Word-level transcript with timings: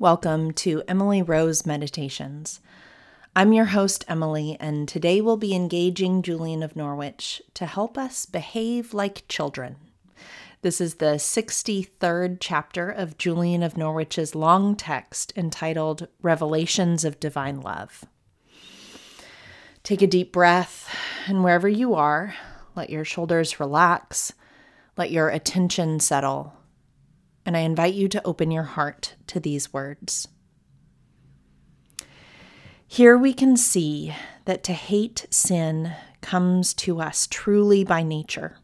Welcome 0.00 0.52
to 0.52 0.84
Emily 0.86 1.22
Rose 1.22 1.66
Meditations. 1.66 2.60
I'm 3.34 3.52
your 3.52 3.64
host, 3.64 4.04
Emily, 4.06 4.56
and 4.60 4.86
today 4.86 5.20
we'll 5.20 5.36
be 5.36 5.56
engaging 5.56 6.22
Julian 6.22 6.62
of 6.62 6.76
Norwich 6.76 7.42
to 7.54 7.66
help 7.66 7.98
us 7.98 8.24
behave 8.24 8.94
like 8.94 9.26
children. 9.26 9.74
This 10.62 10.80
is 10.80 10.94
the 10.94 11.16
63rd 11.16 12.36
chapter 12.38 12.88
of 12.88 13.18
Julian 13.18 13.64
of 13.64 13.76
Norwich's 13.76 14.36
long 14.36 14.76
text 14.76 15.32
entitled 15.36 16.06
Revelations 16.22 17.04
of 17.04 17.18
Divine 17.18 17.60
Love. 17.60 18.04
Take 19.82 20.00
a 20.00 20.06
deep 20.06 20.30
breath, 20.30 20.94
and 21.26 21.42
wherever 21.42 21.68
you 21.68 21.94
are, 21.94 22.36
let 22.76 22.88
your 22.88 23.04
shoulders 23.04 23.58
relax, 23.58 24.32
let 24.96 25.10
your 25.10 25.28
attention 25.28 25.98
settle 25.98 26.54
and 27.48 27.56
I 27.56 27.60
invite 27.60 27.94
you 27.94 28.08
to 28.08 28.22
open 28.26 28.50
your 28.50 28.64
heart 28.64 29.14
to 29.28 29.40
these 29.40 29.72
words. 29.72 30.28
Here 32.86 33.16
we 33.16 33.32
can 33.32 33.56
see 33.56 34.14
that 34.44 34.62
to 34.64 34.74
hate 34.74 35.26
sin 35.30 35.94
comes 36.20 36.74
to 36.74 37.00
us 37.00 37.26
truly 37.26 37.84
by 37.84 38.02
nature, 38.02 38.58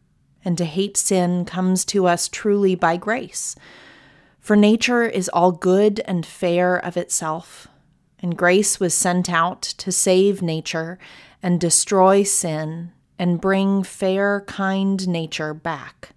and 0.44 0.58
to 0.58 0.66
hate 0.66 0.98
sin 0.98 1.46
comes 1.46 1.86
to 1.86 2.06
us 2.06 2.28
truly 2.28 2.74
by 2.74 2.98
grace. 2.98 3.56
For 4.38 4.54
nature 4.54 5.04
is 5.04 5.30
all 5.30 5.52
good 5.52 6.00
and 6.00 6.26
fair 6.26 6.76
of 6.76 6.98
itself, 6.98 7.66
and 8.18 8.36
grace 8.36 8.78
was 8.78 8.92
sent 8.92 9.30
out 9.30 9.62
to 9.62 9.90
save 9.90 10.42
nature 10.42 10.98
and 11.42 11.58
destroy 11.58 12.22
sin 12.22 12.92
and 13.18 13.40
bring 13.40 13.82
fair, 13.82 14.42
kind 14.42 15.08
nature 15.08 15.54
back 15.54 16.13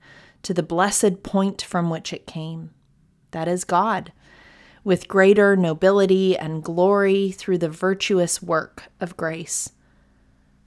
to 0.47 0.53
the 0.53 0.63
blessed 0.63 1.23
point 1.23 1.61
from 1.61 1.89
which 1.89 2.13
it 2.13 2.25
came. 2.25 2.69
That 3.31 3.49
is 3.49 3.65
God, 3.65 4.13
with 4.81 5.09
greater 5.09 5.57
nobility 5.57 6.37
and 6.37 6.63
glory 6.63 7.31
through 7.31 7.57
the 7.57 7.67
virtuous 7.67 8.41
work 8.41 8.83
of 9.01 9.17
grace. 9.17 9.73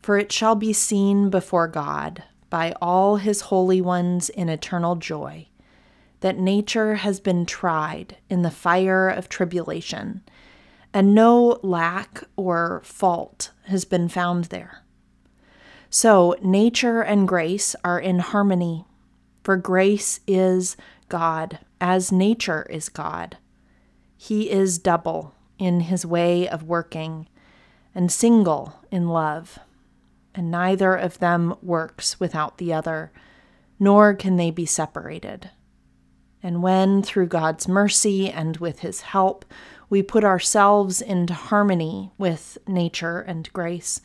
For 0.02 0.18
it 0.18 0.32
shall 0.32 0.54
be 0.54 0.74
seen 0.74 1.30
before 1.30 1.66
God 1.66 2.24
by 2.50 2.74
all 2.82 3.16
his 3.16 3.40
holy 3.40 3.80
ones 3.80 4.28
in 4.28 4.50
eternal 4.50 4.96
joy 4.96 5.48
that 6.20 6.38
nature 6.38 6.96
has 6.96 7.18
been 7.18 7.46
tried 7.46 8.18
in 8.28 8.42
the 8.42 8.50
fire 8.50 9.08
of 9.08 9.30
tribulation, 9.30 10.22
and 10.92 11.14
no 11.14 11.58
lack 11.62 12.22
or 12.36 12.82
fault 12.84 13.52
has 13.64 13.86
been 13.86 14.10
found 14.10 14.44
there. 14.44 14.84
So, 15.88 16.36
nature 16.42 17.00
and 17.00 17.26
grace 17.26 17.74
are 17.82 17.98
in 17.98 18.18
harmony 18.18 18.84
for 19.50 19.56
grace 19.56 20.20
is 20.28 20.76
God, 21.08 21.58
as 21.80 22.12
nature 22.12 22.64
is 22.70 22.88
God. 22.88 23.36
He 24.16 24.48
is 24.48 24.78
double 24.78 25.34
in 25.58 25.80
his 25.80 26.06
way 26.06 26.48
of 26.48 26.62
working, 26.62 27.26
and 27.92 28.12
single 28.12 28.74
in 28.92 29.08
love, 29.08 29.58
and 30.36 30.52
neither 30.52 30.94
of 30.94 31.18
them 31.18 31.56
works 31.62 32.20
without 32.20 32.58
the 32.58 32.72
other, 32.72 33.10
nor 33.80 34.14
can 34.14 34.36
they 34.36 34.52
be 34.52 34.66
separated. 34.66 35.50
And 36.44 36.62
when, 36.62 37.02
through 37.02 37.26
God's 37.26 37.66
mercy 37.66 38.30
and 38.30 38.56
with 38.58 38.78
his 38.78 39.00
help, 39.00 39.44
we 39.88 40.00
put 40.00 40.22
ourselves 40.22 41.02
into 41.02 41.34
harmony 41.34 42.12
with 42.18 42.56
nature 42.68 43.18
and 43.18 43.52
grace, 43.52 44.00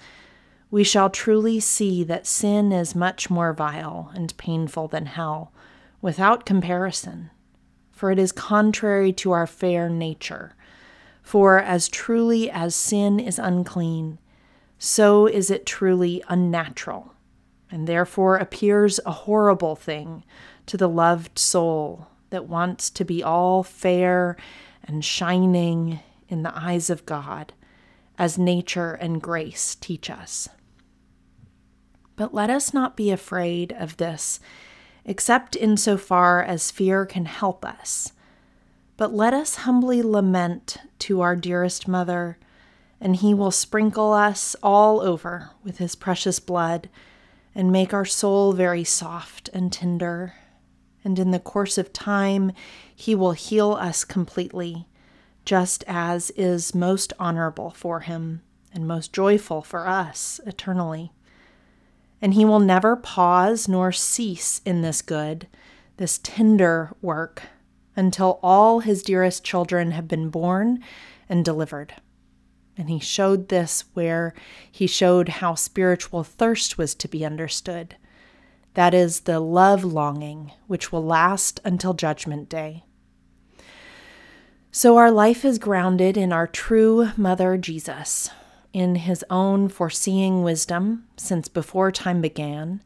we 0.75 0.83
shall 0.83 1.09
truly 1.09 1.57
see 1.57 2.03
that 2.03 2.27
sin 2.27 2.73
is 2.73 2.93
much 2.93 3.29
more 3.29 3.53
vile 3.53 4.11
and 4.13 4.35
painful 4.35 4.89
than 4.89 5.05
hell, 5.05 5.53
without 6.01 6.45
comparison, 6.45 7.29
for 7.93 8.11
it 8.11 8.19
is 8.19 8.33
contrary 8.33 9.13
to 9.13 9.31
our 9.31 9.47
fair 9.47 9.87
nature. 9.87 10.53
For 11.23 11.57
as 11.57 11.87
truly 11.87 12.51
as 12.51 12.75
sin 12.75 13.21
is 13.21 13.39
unclean, 13.39 14.19
so 14.77 15.27
is 15.27 15.49
it 15.49 15.65
truly 15.65 16.21
unnatural, 16.27 17.13
and 17.71 17.87
therefore 17.87 18.35
appears 18.35 18.99
a 19.05 19.11
horrible 19.13 19.77
thing 19.77 20.25
to 20.65 20.75
the 20.75 20.89
loved 20.89 21.39
soul 21.39 22.07
that 22.31 22.49
wants 22.49 22.89
to 22.89 23.05
be 23.05 23.23
all 23.23 23.63
fair 23.63 24.35
and 24.83 25.05
shining 25.05 26.01
in 26.27 26.43
the 26.43 26.53
eyes 26.53 26.89
of 26.89 27.05
God 27.05 27.53
as 28.17 28.37
nature 28.37 28.91
and 28.91 29.21
grace 29.21 29.75
teach 29.75 30.09
us. 30.09 30.49
But 32.15 32.33
let 32.33 32.49
us 32.49 32.73
not 32.73 32.95
be 32.95 33.11
afraid 33.11 33.73
of 33.73 33.97
this, 33.97 34.39
except 35.03 35.55
insofar 35.55 36.41
as 36.41 36.71
fear 36.71 37.05
can 37.05 37.25
help 37.25 37.65
us. 37.65 38.13
But 38.97 39.13
let 39.13 39.33
us 39.33 39.55
humbly 39.57 40.01
lament 40.01 40.77
to 40.99 41.21
our 41.21 41.35
dearest 41.35 41.87
mother, 41.87 42.37
and 43.01 43.17
he 43.17 43.33
will 43.33 43.51
sprinkle 43.51 44.13
us 44.13 44.55
all 44.63 45.01
over 45.01 45.51
with 45.63 45.79
his 45.79 45.95
precious 45.95 46.39
blood 46.39 46.89
and 47.53 47.71
make 47.71 47.93
our 47.93 48.05
soul 48.05 48.53
very 48.53 48.83
soft 48.83 49.49
and 49.53 49.71
tender. 49.71 50.33
And 51.03 51.19
in 51.19 51.31
the 51.31 51.39
course 51.39 51.77
of 51.77 51.93
time, 51.93 52.51
he 52.95 53.13
will 53.13 53.33
heal 53.33 53.73
us 53.73 54.03
completely 54.03 54.87
just 55.45 55.83
as 55.87 56.31
is 56.31 56.75
most 56.75 57.13
honorable 57.19 57.69
for 57.69 58.01
him 58.01 58.41
and 58.73 58.87
most 58.87 59.13
joyful 59.13 59.61
for 59.61 59.87
us 59.87 60.41
eternally. 60.45 61.11
And 62.21 62.33
he 62.33 62.45
will 62.45 62.59
never 62.59 62.95
pause 62.95 63.67
nor 63.67 63.91
cease 63.91 64.61
in 64.65 64.81
this 64.81 65.01
good, 65.01 65.47
this 65.97 66.19
tender 66.23 66.95
work, 67.01 67.43
until 67.95 68.39
all 68.41 68.79
his 68.79 69.03
dearest 69.03 69.43
children 69.43 69.91
have 69.91 70.07
been 70.07 70.29
born 70.29 70.83
and 71.29 71.45
delivered. 71.45 71.93
And 72.77 72.89
he 72.89 72.99
showed 72.99 73.49
this 73.49 73.85
where 73.93 74.33
he 74.69 74.87
showed 74.87 75.29
how 75.29 75.55
spiritual 75.55 76.23
thirst 76.23 76.77
was 76.77 76.93
to 76.95 77.07
be 77.07 77.25
understood. 77.25 77.95
That 78.73 78.93
is 78.93 79.21
the 79.21 79.39
love 79.39 79.85
longing 79.85 80.51
which 80.67 80.91
will 80.91 81.03
last 81.03 81.61
until 81.63 81.93
Judgment 81.93 82.49
Day. 82.49 82.83
So 84.71 84.97
our 84.97 85.09
life 85.09 85.45
is 85.45 85.57
grounded 85.57 86.17
in 86.17 86.33
our 86.33 86.47
true 86.47 87.11
Mother 87.15 87.55
Jesus, 87.55 88.29
in 88.75 88.95
his 88.95 89.23
own 89.29 89.69
foreseeing 89.69 90.43
wisdom 90.43 91.07
since 91.15 91.47
before 91.47 91.93
time 91.93 92.19
began, 92.19 92.83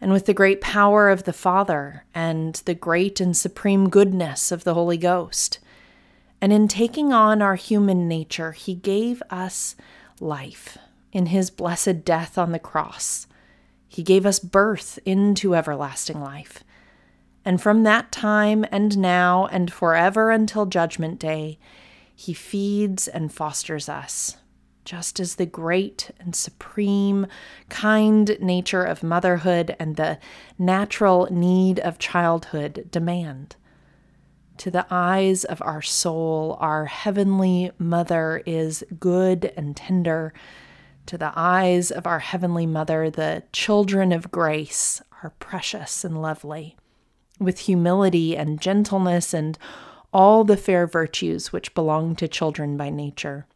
and 0.00 0.12
with 0.12 0.26
the 0.26 0.32
great 0.32 0.60
power 0.60 1.10
of 1.10 1.24
the 1.24 1.32
Father 1.32 2.04
and 2.14 2.62
the 2.66 2.74
great 2.74 3.20
and 3.20 3.36
supreme 3.36 3.88
goodness 3.88 4.52
of 4.52 4.62
the 4.62 4.74
Holy 4.74 4.96
Ghost. 4.96 5.58
And 6.40 6.52
in 6.52 6.68
taking 6.68 7.12
on 7.12 7.42
our 7.42 7.56
human 7.56 8.06
nature, 8.06 8.52
he 8.52 8.76
gave 8.76 9.24
us 9.28 9.74
life 10.20 10.78
in 11.12 11.26
his 11.26 11.50
blessed 11.50 12.04
death 12.04 12.38
on 12.38 12.52
the 12.52 12.60
cross. 12.60 13.26
He 13.88 14.04
gave 14.04 14.24
us 14.24 14.38
birth 14.38 15.00
into 15.04 15.56
everlasting 15.56 16.20
life. 16.20 16.62
And 17.44 17.60
from 17.60 17.82
that 17.82 18.12
time 18.12 18.64
and 18.70 18.96
now 18.98 19.46
and 19.46 19.72
forever 19.72 20.30
until 20.30 20.64
Judgment 20.64 21.18
Day, 21.18 21.58
He 22.14 22.34
feeds 22.34 23.08
and 23.08 23.32
fosters 23.32 23.88
us, 23.88 24.36
just 24.84 25.20
as 25.20 25.36
the 25.36 25.46
great 25.46 26.10
and 26.18 26.34
supreme, 26.34 27.26
kind 27.68 28.36
nature 28.40 28.84
of 28.84 29.02
motherhood 29.02 29.76
and 29.78 29.96
the 29.96 30.18
natural 30.58 31.28
need 31.30 31.78
of 31.80 31.98
childhood 31.98 32.88
demand. 32.90 33.56
To 34.58 34.70
the 34.70 34.86
eyes 34.90 35.44
of 35.44 35.62
our 35.62 35.82
soul, 35.82 36.56
our 36.60 36.86
heavenly 36.86 37.72
mother 37.78 38.42
is 38.46 38.84
good 39.00 39.52
and 39.56 39.76
tender. 39.76 40.32
To 41.06 41.18
the 41.18 41.32
eyes 41.34 41.90
of 41.90 42.06
our 42.06 42.20
heavenly 42.20 42.66
mother, 42.66 43.10
the 43.10 43.42
children 43.52 44.12
of 44.12 44.30
grace 44.30 45.02
are 45.22 45.34
precious 45.38 46.04
and 46.04 46.20
lovely 46.20 46.76
with 47.38 47.60
humility 47.60 48.36
and 48.36 48.60
gentleness 48.60 49.34
and 49.34 49.58
all 50.12 50.44
the 50.44 50.56
fair 50.56 50.86
virtues 50.86 51.52
which 51.52 51.74
belong 51.74 52.14
to 52.16 52.28
children 52.28 52.76
by 52.76 52.90
nature. 52.90 53.46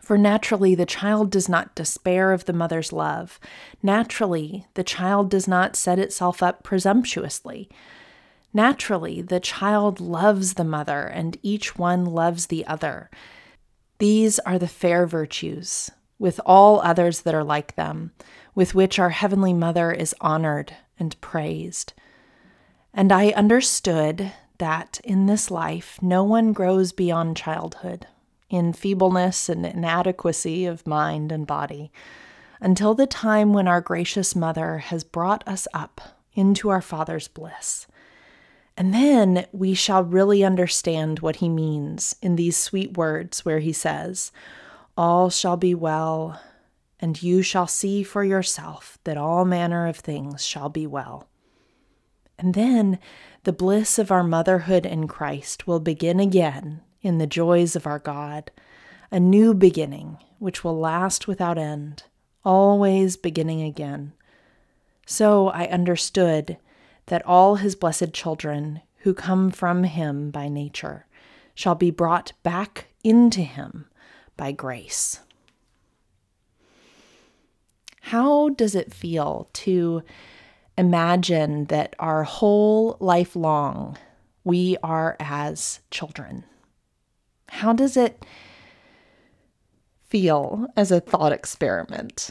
For 0.00 0.18
naturally, 0.18 0.74
the 0.74 0.86
child 0.86 1.30
does 1.30 1.48
not 1.48 1.74
despair 1.74 2.32
of 2.32 2.44
the 2.44 2.52
mother's 2.52 2.92
love. 2.92 3.40
Naturally, 3.82 4.66
the 4.74 4.84
child 4.84 5.30
does 5.30 5.48
not 5.48 5.76
set 5.76 5.98
itself 5.98 6.42
up 6.42 6.62
presumptuously. 6.62 7.70
Naturally, 8.52 9.22
the 9.22 9.40
child 9.40 10.00
loves 10.00 10.54
the 10.54 10.64
mother, 10.64 11.02
and 11.06 11.38
each 11.42 11.78
one 11.78 12.04
loves 12.04 12.46
the 12.46 12.66
other. 12.66 13.10
These 13.98 14.38
are 14.40 14.58
the 14.58 14.68
fair 14.68 15.06
virtues, 15.06 15.90
with 16.18 16.40
all 16.44 16.80
others 16.80 17.22
that 17.22 17.34
are 17.34 17.44
like 17.44 17.74
them, 17.74 18.12
with 18.54 18.74
which 18.74 18.98
our 18.98 19.10
Heavenly 19.10 19.52
Mother 19.52 19.90
is 19.90 20.14
honored 20.20 20.76
and 20.98 21.20
praised. 21.20 21.94
And 22.92 23.10
I 23.10 23.30
understood 23.30 24.32
that 24.58 25.00
in 25.02 25.26
this 25.26 25.50
life, 25.50 25.98
no 26.00 26.22
one 26.22 26.52
grows 26.52 26.92
beyond 26.92 27.36
childhood 27.36 28.06
in 28.50 28.72
feebleness 28.72 29.48
and 29.48 29.64
inadequacy 29.64 30.66
of 30.66 30.86
mind 30.86 31.32
and 31.32 31.46
body 31.46 31.90
until 32.60 32.94
the 32.94 33.06
time 33.06 33.52
when 33.52 33.68
our 33.68 33.80
gracious 33.80 34.34
Mother 34.34 34.78
has 34.78 35.04
brought 35.04 35.46
us 35.46 35.68
up 35.74 36.00
into 36.34 36.68
our 36.68 36.80
Father's 36.82 37.28
bliss. 37.28 37.86
And 38.76 38.92
then 38.92 39.46
we 39.52 39.74
shall 39.74 40.02
really 40.02 40.42
understand 40.42 41.20
what 41.20 41.36
he 41.36 41.48
means 41.48 42.16
in 42.20 42.36
these 42.36 42.56
sweet 42.56 42.96
words 42.96 43.44
where 43.44 43.60
he 43.60 43.72
says, 43.72 44.32
All 44.96 45.30
shall 45.30 45.56
be 45.56 45.74
well, 45.74 46.40
and 46.98 47.22
you 47.22 47.42
shall 47.42 47.66
see 47.66 48.02
for 48.02 48.24
yourself 48.24 48.98
that 49.04 49.16
all 49.16 49.44
manner 49.44 49.86
of 49.86 49.96
things 49.96 50.44
shall 50.44 50.68
be 50.68 50.86
well. 50.86 51.28
And 52.38 52.54
then 52.54 52.98
the 53.44 53.52
bliss 53.52 53.98
of 53.98 54.10
our 54.10 54.24
motherhood 54.24 54.86
in 54.86 55.06
Christ 55.06 55.66
will 55.66 55.80
begin 55.80 56.18
again 56.18 56.80
in 57.04 57.18
the 57.18 57.26
joys 57.26 57.76
of 57.76 57.86
our 57.86 57.98
God, 57.98 58.50
a 59.12 59.20
new 59.20 59.54
beginning 59.54 60.18
which 60.38 60.64
will 60.64 60.78
last 60.78 61.28
without 61.28 61.58
end, 61.58 62.02
always 62.44 63.16
beginning 63.16 63.62
again. 63.62 64.12
So 65.06 65.48
I 65.48 65.66
understood 65.66 66.56
that 67.06 67.24
all 67.26 67.56
his 67.56 67.76
blessed 67.76 68.12
children 68.12 68.80
who 68.98 69.14
come 69.14 69.50
from 69.50 69.84
him 69.84 70.30
by 70.30 70.48
nature 70.48 71.06
shall 71.54 71.74
be 71.74 71.90
brought 71.90 72.32
back 72.42 72.86
into 73.04 73.42
him 73.42 73.86
by 74.36 74.50
grace. 74.50 75.20
How 78.00 78.48
does 78.48 78.74
it 78.74 78.92
feel 78.92 79.48
to 79.52 80.02
imagine 80.76 81.66
that 81.66 81.94
our 81.98 82.24
whole 82.24 82.96
life 82.98 83.36
long 83.36 83.96
we 84.42 84.76
are 84.82 85.16
as 85.20 85.80
children? 85.90 86.44
How 87.48 87.72
does 87.72 87.96
it 87.96 88.24
feel 90.06 90.66
as 90.76 90.90
a 90.90 91.00
thought 91.00 91.32
experiment? 91.32 92.30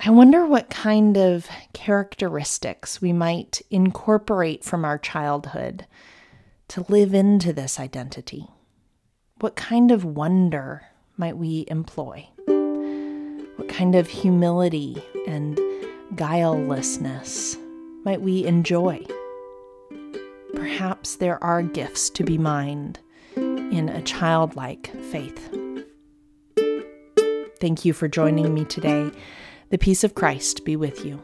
I 0.00 0.10
wonder 0.10 0.46
what 0.46 0.70
kind 0.70 1.16
of 1.16 1.48
characteristics 1.72 3.02
we 3.02 3.12
might 3.12 3.62
incorporate 3.70 4.62
from 4.62 4.84
our 4.84 4.98
childhood 4.98 5.86
to 6.68 6.86
live 6.88 7.14
into 7.14 7.52
this 7.52 7.80
identity. 7.80 8.46
What 9.40 9.56
kind 9.56 9.90
of 9.90 10.04
wonder 10.04 10.82
might 11.16 11.36
we 11.36 11.64
employ? 11.68 12.28
What 13.56 13.68
kind 13.68 13.96
of 13.96 14.06
humility 14.08 15.02
and 15.26 15.58
guilelessness 16.14 17.56
might 18.04 18.20
we 18.20 18.46
enjoy? 18.46 19.04
Perhaps 20.54 21.16
there 21.16 21.42
are 21.42 21.62
gifts 21.62 22.08
to 22.10 22.22
be 22.22 22.38
mined 22.38 23.00
in 23.70 23.88
a 23.88 24.02
childlike 24.02 24.90
faith. 25.10 25.50
Thank 27.60 27.84
you 27.84 27.92
for 27.92 28.08
joining 28.08 28.54
me 28.54 28.64
today. 28.64 29.10
The 29.70 29.78
peace 29.78 30.04
of 30.04 30.14
Christ 30.14 30.64
be 30.64 30.76
with 30.76 31.04
you. 31.04 31.22